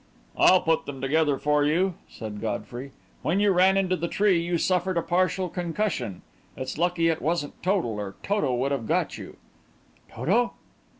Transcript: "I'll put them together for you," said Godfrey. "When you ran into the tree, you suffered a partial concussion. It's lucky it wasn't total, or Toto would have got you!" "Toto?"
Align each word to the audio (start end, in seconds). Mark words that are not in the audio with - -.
"I'll 0.35 0.61
put 0.61 0.87
them 0.87 0.99
together 0.99 1.37
for 1.37 1.63
you," 1.63 1.93
said 2.09 2.41
Godfrey. 2.41 2.91
"When 3.21 3.39
you 3.39 3.51
ran 3.51 3.77
into 3.77 3.95
the 3.95 4.07
tree, 4.07 4.41
you 4.41 4.57
suffered 4.57 4.97
a 4.97 5.03
partial 5.03 5.47
concussion. 5.47 6.23
It's 6.57 6.79
lucky 6.79 7.07
it 7.09 7.21
wasn't 7.21 7.61
total, 7.61 7.99
or 7.99 8.15
Toto 8.23 8.55
would 8.55 8.71
have 8.71 8.87
got 8.87 9.19
you!" 9.19 9.37
"Toto?" 10.11 10.53